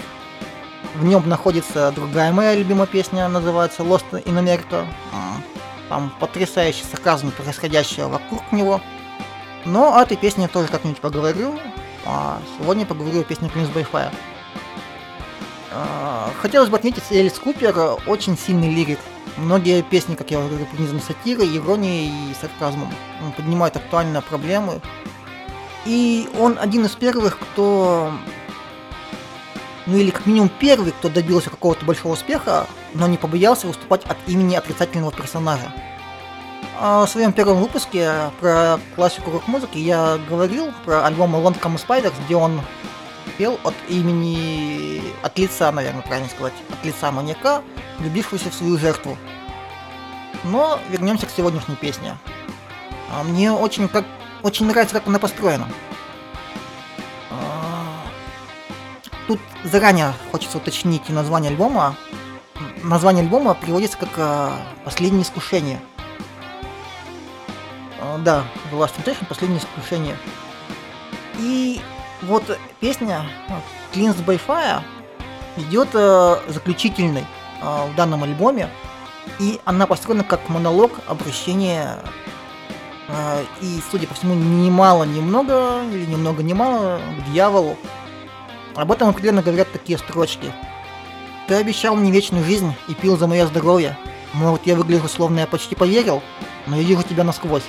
[0.95, 4.85] в нем находится другая моя любимая песня, называется Lost in America.
[5.87, 8.81] Там потрясающий сарказм, происходящего вокруг него.
[9.65, 11.57] Но о этой песне я тоже как-нибудь поговорю.
[12.05, 14.13] А сегодня поговорю о песне Prince by Fire.
[15.71, 18.99] А, хотелось бы отметить, Элис Купер очень сильный лирик.
[19.39, 22.93] Многие песни, как я уже говорю, пронизаны сатирой, иронией и сарказмом.
[23.23, 24.81] Он поднимает актуальные проблемы.
[25.85, 28.11] И он один из первых, кто
[29.85, 34.17] ну или как минимум первый, кто добился какого-то большого успеха, но не побоялся выступать от
[34.27, 35.73] имени отрицательного персонажа.
[36.79, 42.13] А в своем первом выпуске про классику рок-музыки я говорил про альбом Long Come Spiders,
[42.25, 42.61] где он
[43.39, 47.63] пел от имени, от лица, наверное, правильно сказать, от лица маньяка,
[47.97, 49.17] влюбившегося в свою жертву.
[50.43, 52.17] Но вернемся к сегодняшней песне.
[53.09, 54.05] А мне очень, как,
[54.43, 55.67] очень нравится, как она построена.
[59.25, 61.95] Тут заранее хочется уточнить название альбома.
[62.83, 64.51] Название альбома приводится как э,
[64.83, 65.79] «Последнее искушение».
[68.19, 70.17] Да, The Last Temptation– «Последнее искушение».
[71.37, 71.79] И
[72.21, 72.43] вот
[72.79, 73.23] песня
[73.93, 74.81] «Cleansed by Fire»
[75.57, 77.25] идет э, заключительной
[77.61, 78.69] э, в данном альбоме,
[79.39, 81.99] и она построена как монолог обращения
[83.07, 87.77] э, и, судя по всему, немало немного, или немного немало к дьяволу,
[88.75, 90.51] об этом определенно говорят такие строчки.
[91.47, 93.97] Ты обещал мне вечную жизнь и пил за мое здоровье.
[94.33, 96.21] Может, я выгляжу словно я почти поверил,
[96.67, 97.63] но я вижу тебя насквозь.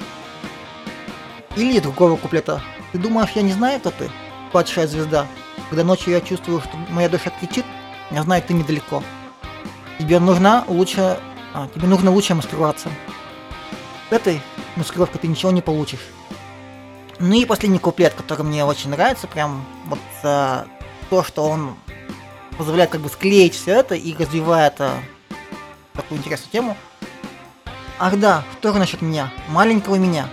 [1.57, 2.63] Или другого куплета.
[2.93, 4.11] Ты думаешь, я не знаю, кто ты?
[4.53, 5.27] Падшая звезда.
[5.69, 7.65] Когда ночью я чувствую, что моя душа кричит,
[8.11, 9.03] я знаю, ты недалеко.
[9.99, 11.19] Тебе нужна лучше...
[11.53, 12.89] А, тебе нужно лучше маскироваться.
[14.11, 14.41] Этой
[14.77, 16.01] маскировкой ты ничего не получишь.
[17.19, 20.67] Ну и последний куплет, который мне очень нравится, прям вот а,
[21.11, 21.77] то, что он
[22.57, 25.01] позволяет как бы склеить все это и развивает а,
[25.93, 26.77] такую интересную тему.
[27.99, 30.29] Ах да, что же насчет меня, маленького меня.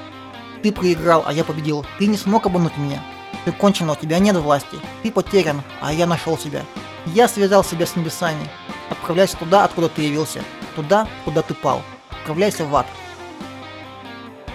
[0.63, 1.85] Ты проиграл, а я победил.
[1.99, 3.03] Ты не смог обмануть меня.
[3.47, 4.77] Ты кончено, у тебя нет власти.
[5.03, 6.65] Ты потерян, а я нашел себя.
[7.05, 8.45] Я связал себя с небесами.
[8.89, 10.43] Отправляйся туда, откуда ты явился.
[10.75, 11.81] Туда, куда ты пал.
[12.09, 12.85] Отправляйся в ад.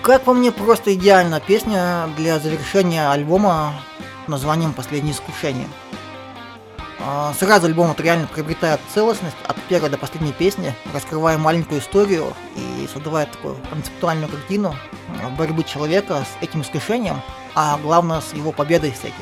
[0.02, 3.72] Как по мне, просто идеальная песня для завершения альбома
[4.26, 5.68] названием «Последнее искушение».
[7.04, 12.32] А, сразу альбом вот реально приобретает целостность от первой до последней песни, раскрывая маленькую историю
[12.56, 14.76] и создавая такую концептуальную картину
[15.20, 17.20] а, борьбы человека с этим искушением,
[17.56, 19.14] а главное с его победой с этим.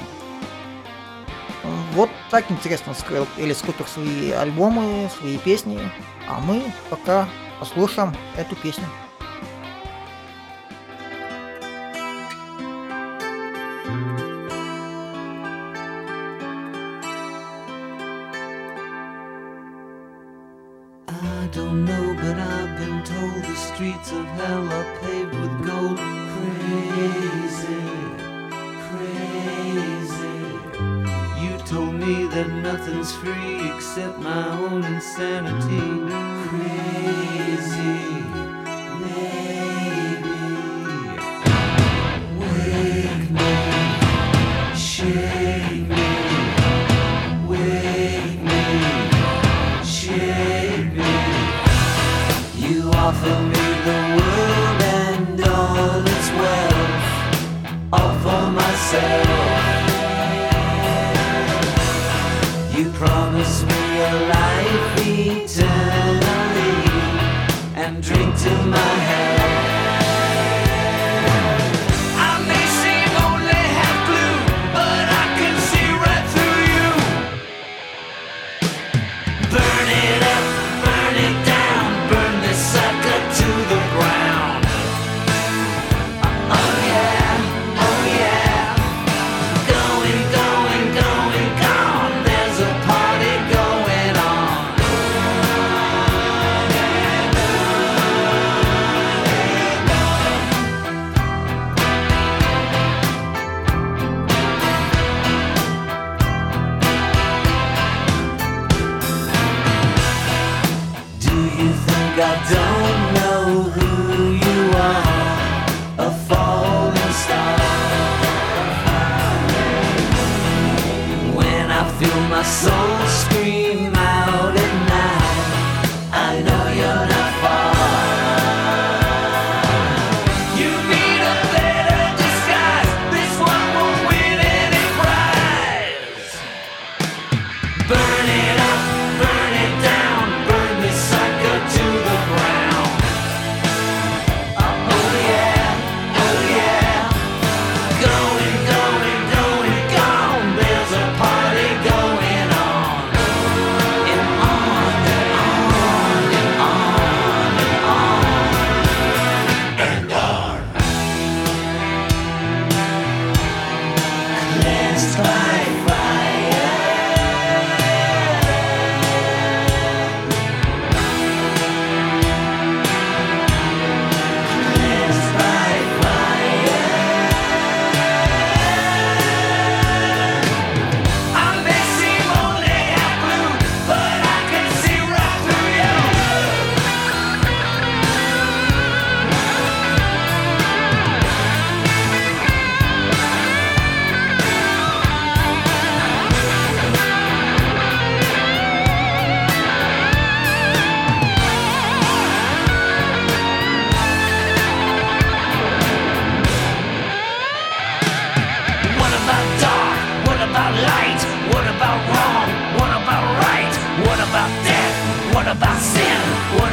[1.94, 5.80] Вот так интересно скрыл Элис Купер свои альбомы, свои песни,
[6.28, 7.28] а мы пока
[7.58, 8.86] послушаем эту песню.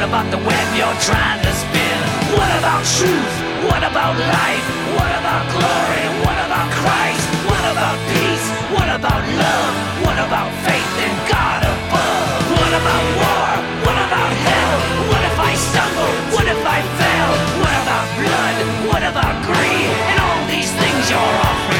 [0.08, 2.00] about the web you're trying to spin?
[2.32, 3.34] What about truth?
[3.68, 4.66] What about life?
[4.96, 6.04] What about glory?
[6.24, 7.24] What about Christ?
[7.44, 8.46] What about peace?
[8.72, 9.74] What about love?
[10.08, 12.24] What about faith in God above?
[12.56, 13.48] What about war?
[13.84, 14.76] What about hell?
[15.12, 16.12] What if I stumble?
[16.32, 17.30] What if I fail?
[17.60, 18.56] What about blood?
[18.88, 19.92] What about greed?
[20.08, 21.77] And all these things you're offering.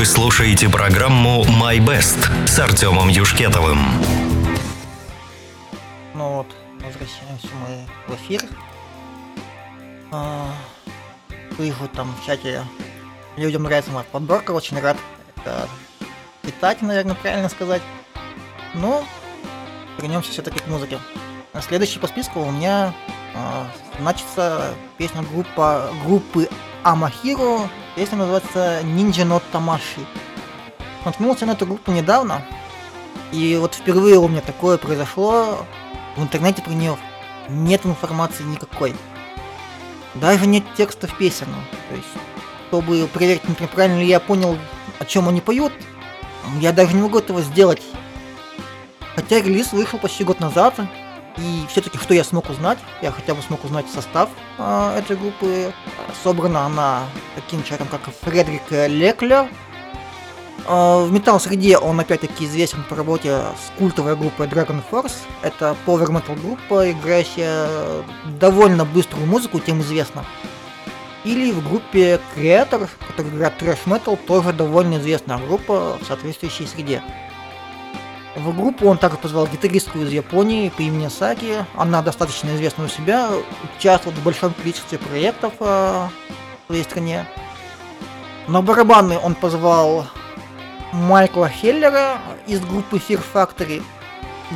[0.00, 3.78] Вы слушаете программу My Best с Артемом Юшкетовым.
[6.14, 6.46] Ну вот,
[6.76, 8.40] возвращаемся мы в эфир.
[10.10, 10.54] А,
[11.58, 12.64] Вижу там в чате,
[13.36, 14.96] людям нравится моя подборка, очень рад
[15.36, 15.68] это
[16.40, 17.82] питать, наверное, правильно сказать.
[18.72, 19.04] Но
[19.98, 20.98] вернемся все-таки к музыке.
[21.52, 22.94] А Следующий по списку у меня
[23.34, 23.66] а,
[23.98, 26.48] значится песня группа, группы
[26.84, 27.68] Амахиро.
[27.96, 30.06] Песня называется Ninja no Tamashi.
[31.04, 32.42] Наткнулся на эту группу недавно.
[33.32, 35.66] И вот впервые у меня такое произошло.
[36.16, 36.96] В интернете про нее
[37.48, 38.94] нет информации никакой.
[40.14, 41.48] Даже нет текстов песен.
[41.88, 42.08] То есть,
[42.68, 44.56] чтобы проверить, например, правильно ли я понял,
[44.98, 45.72] о чем они поют,
[46.60, 47.82] я даже не могу этого сделать.
[49.16, 50.74] Хотя релиз вышел почти год назад,
[51.36, 54.28] и все-таки что я смог узнать, я хотя бы смог узнать состав
[54.58, 55.72] э, этой группы.
[56.22, 57.04] Собрана она
[57.34, 59.48] таким человеком, как Фредерик Леклер.
[60.66, 65.14] Э, в металл-среде он опять-таки известен по работе с культовой группой Dragon Force.
[65.42, 67.68] Это power metal группа, играющая
[68.38, 70.24] довольно быструю музыку, тем известно.
[71.24, 77.02] Или в группе Creator, которая играет трэш metal, тоже довольно известная группа в соответствующей среде.
[78.36, 81.64] В группу он также позвал гитаристку из Японии по имени Саки.
[81.74, 83.28] Она достаточно известна у себя,
[83.76, 87.26] участвует в большом количестве проектов э, в своей стране.
[88.46, 90.06] На барабаны он позвал
[90.92, 93.82] Майкла Хеллера из группы Fear Factory.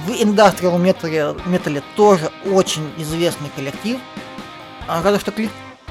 [0.07, 3.99] В Industrial Metal, тоже очень известный коллектив.
[4.89, 5.33] Разве что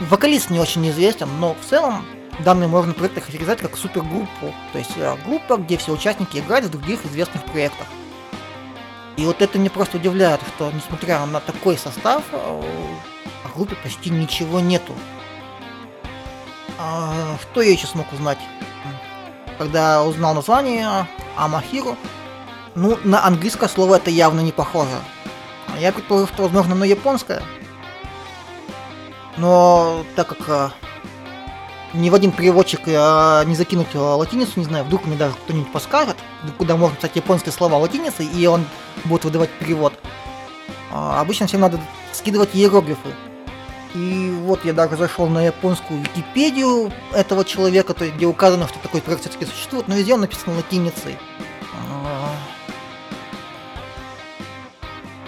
[0.10, 2.06] вокалист не очень известен, но в целом
[2.40, 4.54] данный можно проект характеризовать как супергруппу.
[4.72, 7.88] То есть э, группа, где все участники играют в других известных проектах.
[9.18, 14.10] И вот это меня просто удивляет, что несмотря на такой состав, э, о группе почти
[14.10, 14.94] ничего нету.
[16.80, 18.40] А, что я еще смог узнать?
[19.60, 21.08] Когда узнал название
[21.38, 21.96] Амахиру,
[22.76, 24.98] ну, на английское слово это явно не похоже.
[25.80, 27.44] Я предположил, что, возможно, на японское.
[29.38, 30.70] Но так как э,
[31.94, 35.72] ни в один переводчик э, не закинуть э, латиницу, не знаю, вдруг мне даже кто-нибудь
[35.72, 36.18] подскажет,
[36.58, 38.66] куда можно писать японские слова латиницей, и он
[39.06, 39.94] будет выдавать перевод.
[40.92, 41.80] А, обычно всем надо
[42.12, 43.10] скидывать иероглифы.
[43.94, 48.80] И вот я даже зашел на японскую Википедию этого человека, то есть, где указано, что
[48.80, 51.18] такой проект все-таки существует, но везде он написан латиницей.
[51.76, 52.36] А,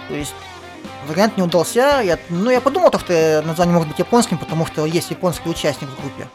[0.08, 0.34] То есть
[1.06, 2.00] вариант не удался.
[2.02, 5.88] Я, ну, я подумал, то, что название может быть японским, потому что есть японский участник
[5.90, 6.26] в группе.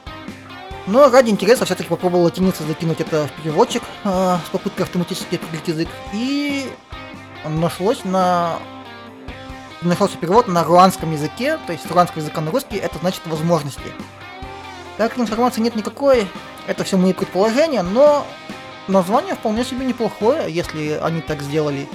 [0.91, 5.65] Но ради интереса все-таки попробовал латиницей закинуть это в переводчик э, с попыткой автоматически открыть
[5.65, 5.87] язык.
[6.11, 6.69] И
[7.45, 8.59] нашлось на...
[9.81, 13.85] Нашелся перевод на руанском языке, то есть с руанского языка на русский, это значит возможности.
[14.97, 16.27] Так информации нет никакой,
[16.67, 18.27] это все мои предположения, но
[18.89, 21.87] название вполне себе неплохое, если они так сделали.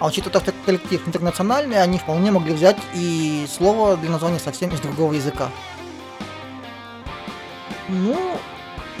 [0.00, 4.68] А учитывая то, что коллектив интернациональный, они вполне могли взять и слово для названия совсем
[4.70, 5.48] из другого языка.
[7.88, 8.38] Ну,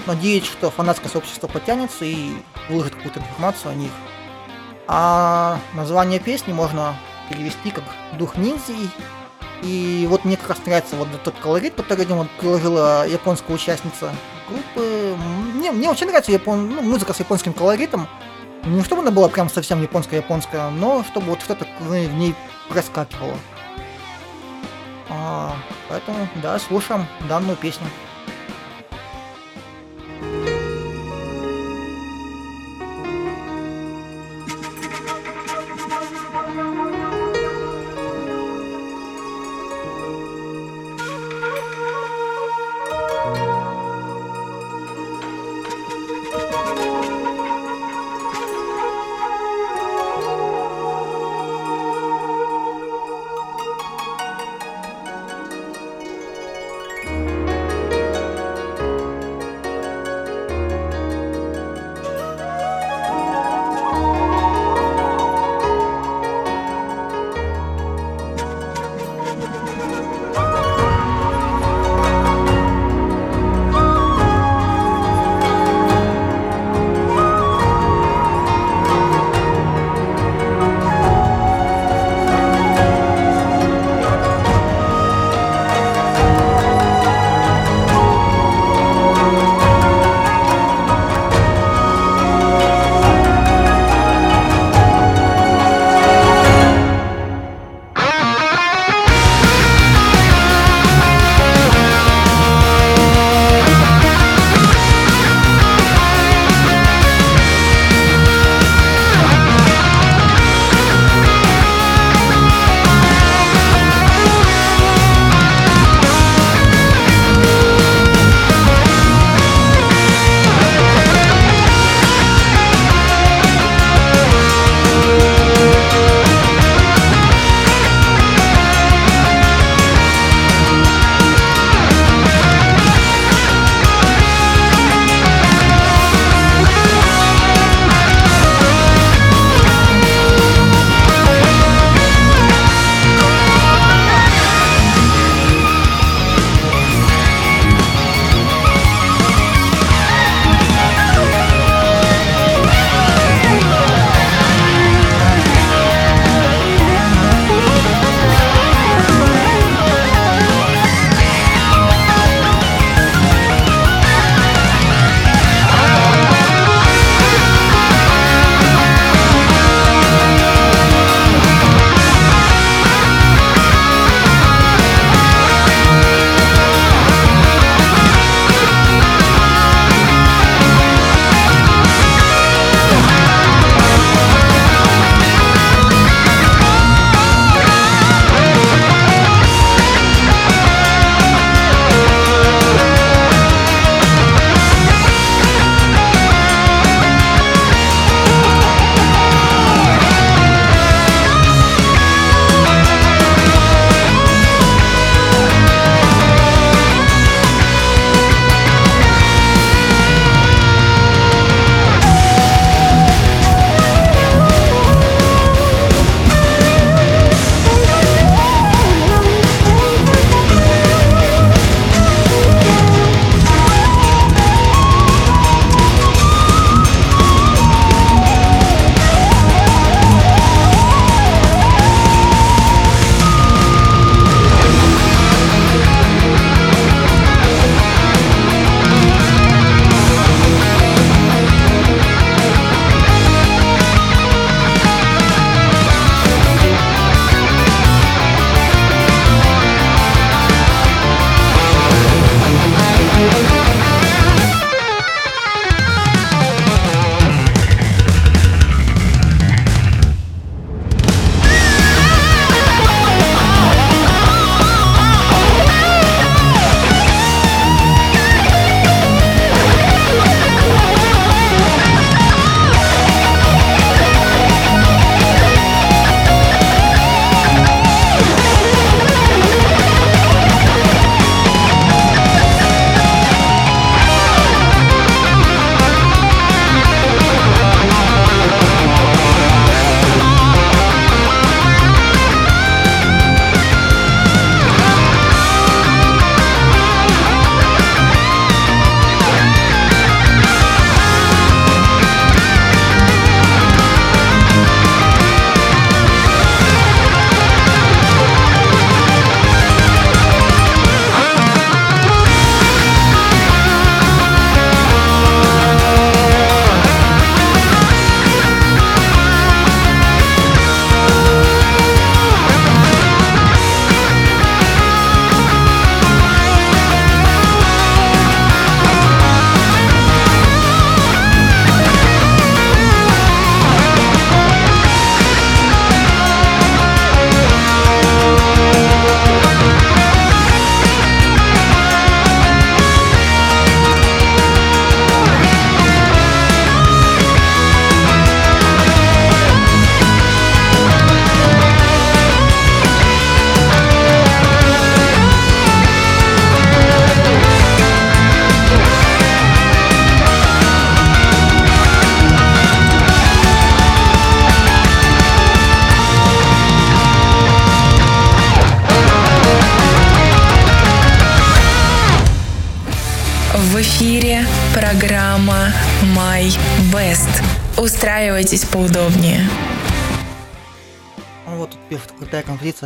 [0.06, 2.32] надеюсь, что фанатское сообщество потянется и
[2.68, 3.90] выложит какую-то информацию о них.
[4.86, 6.94] А название песни можно
[7.28, 7.84] перевести как
[8.18, 8.74] «Дух ниндзя».
[9.62, 14.12] И вот мне как раз нравится вот тот колорит, который вот приложила японская участница
[14.48, 15.16] группы.
[15.54, 16.68] Мне, мне очень нравится япон...
[16.68, 18.08] ну, музыка с японским колоритом.
[18.64, 22.34] Не чтобы она была прям совсем японская-японская, но чтобы вот что-то в ней
[22.68, 23.36] проскакивало.
[25.08, 25.54] А,
[25.88, 27.86] поэтому, да, слушаем данную песню.
[30.22, 30.51] Bye.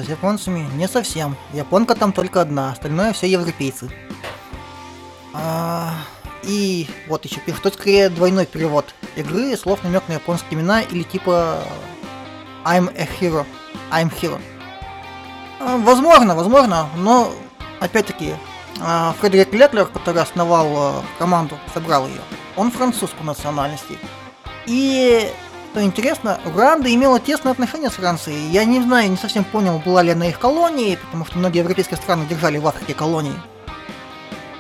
[0.03, 0.69] С японцами.
[0.75, 1.37] Не совсем.
[1.53, 3.91] Японка там только одна, остальное все европейцы.
[5.33, 5.95] А,
[6.43, 11.59] и вот еще тут скорее двойной перевод игры, слов намек на японские имена или типа
[12.65, 13.45] I'm a hero,
[13.91, 14.41] I'm hero.
[15.61, 17.33] А, возможно, возможно, но
[17.81, 18.35] опять-таки
[18.81, 22.21] а, Фредерик Леклер, который основал а, команду, собрал ее,
[22.57, 23.99] он француз по национальности.
[24.67, 25.31] И
[25.77, 28.49] что интересно, Руанда имела тесное отношение с Францией.
[28.49, 31.99] Я не знаю, не совсем понял, была ли она их колонией, потому что многие европейские
[31.99, 33.35] страны держали в Африке колонии.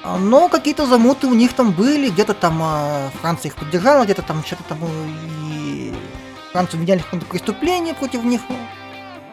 [0.04, 4.20] А, Но какие-то замуты у них там были, где-то там э, Франция их поддержала, где-то
[4.20, 4.88] там что-то там э,
[5.48, 5.94] и
[6.52, 8.42] Францию обвиняли в каком-то преступлении против них.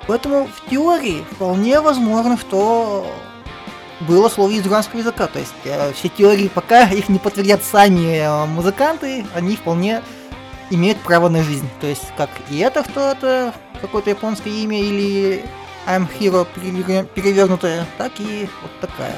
[0.07, 3.05] Поэтому в теории вполне возможно, что
[4.07, 5.27] было слово из иранского языка.
[5.27, 10.01] То есть э, все теории, пока их не подтвердят сами э, музыканты, они вполне
[10.69, 11.69] имеют право на жизнь.
[11.81, 15.45] То есть как и это что-то, какое-то японское имя или
[15.87, 19.15] I'm Hero перевер- перевернутое, так и вот такая.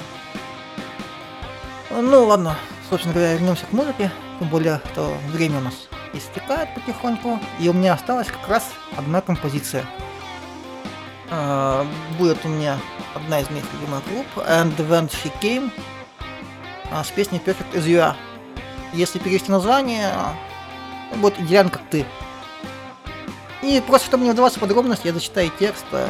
[1.91, 2.57] Ну ладно,
[2.89, 4.11] собственно говоря, вернемся к музыке.
[4.39, 7.39] Тем более, что время у нас истекает потихоньку.
[7.59, 9.85] И у меня осталась как раз одна композиция.
[11.29, 11.85] А,
[12.17, 12.77] будет у меня
[13.13, 15.71] одна из моих любимых групп And When She Came
[16.91, 18.15] а, с песней Perfect As You Are.
[18.93, 20.11] Если перевести название,
[21.15, 22.05] будет идеален как ты.
[23.61, 25.85] И просто, чтобы не вдаваться в подробности, я зачитаю текст.
[25.91, 26.07] а,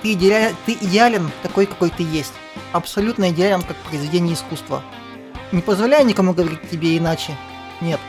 [0.00, 2.32] Ты, идеален, ты идеален такой, какой ты есть.
[2.72, 4.82] Абсолютно идеален, как произведение искусства.
[5.52, 7.36] Не позволяю никому говорить тебе иначе.
[7.82, 8.00] Нет.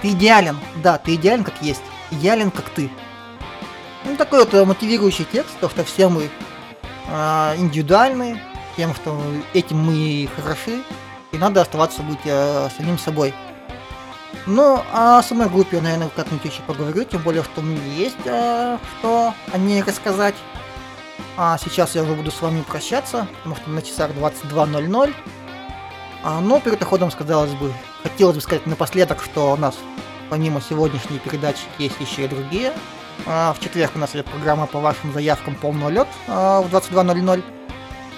[0.00, 0.58] Ты идеален.
[0.82, 1.82] Да, ты идеален, как есть.
[2.10, 2.90] Идеален, как ты.
[4.04, 6.28] Ну, такой вот э, мотивирующий текст, то, что все мы
[7.08, 8.40] а, индивидуальны,
[8.76, 9.20] тем, что
[9.52, 10.82] этим мы хороши,
[11.30, 13.34] и надо оставаться быть э, самим собой.
[14.46, 18.78] Ну, а о самой группе наверное, как-нибудь еще поговорю, тем более, что мне есть э,
[18.98, 20.34] что о ней рассказать.
[21.36, 25.14] А сейчас я уже буду с вами прощаться, потому что на часах 22.00.
[26.24, 27.72] А, но перед уходом сказалось бы,
[28.02, 29.76] хотелось бы сказать напоследок, что у нас
[30.28, 32.72] помимо сегодняшней передачи есть еще и другие.
[33.26, 37.42] А, в четверг у нас идет программа по вашим заявкам «Полный лед» а, в 22.00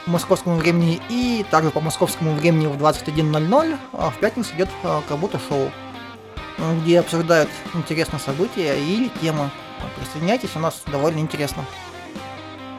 [0.05, 5.03] по московскому времени и также по московскому времени в 21.00 а в пятницу идет а,
[5.09, 5.84] Кабута шоу, а,
[6.83, 9.51] где обсуждают интересные события или темы.
[9.99, 11.65] Присоединяйтесь, у нас довольно интересно.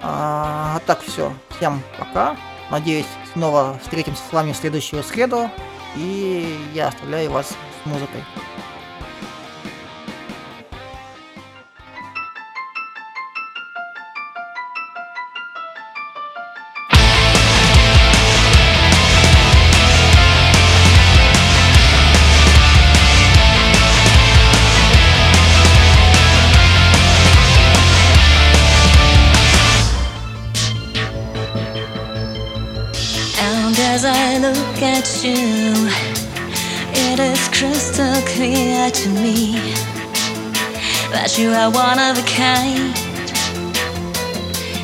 [0.01, 1.34] А, а так все.
[1.57, 2.38] Всем пока.
[2.71, 5.49] Надеюсь, снова встретимся с вами в следующую среду.
[5.95, 8.23] И я оставляю вас с музыкой.
[41.38, 42.95] You are one of a kind.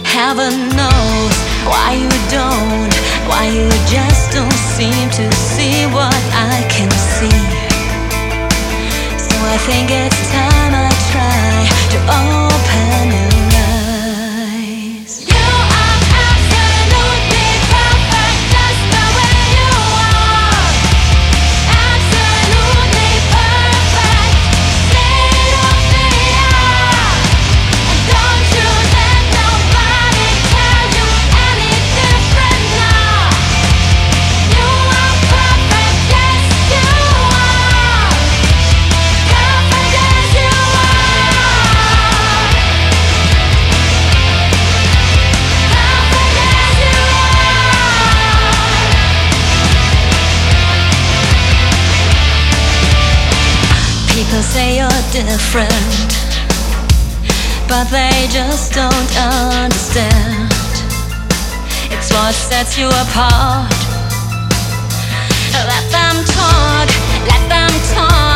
[0.03, 2.93] Heaven knows why you don't,
[3.29, 7.41] why you just don't seem to see what I can see.
[9.17, 13.30] So I think it's time I try to open your
[57.71, 60.51] but they just don't understand.
[61.89, 63.71] It's what sets you apart.
[65.71, 66.89] Let them talk,
[67.31, 68.30] let them talk,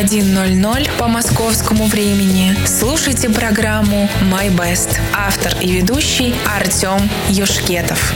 [0.00, 4.98] 21.00 по московскому времени слушайте программу «My Best».
[5.12, 8.14] Автор и ведущий Артем Юшкетов.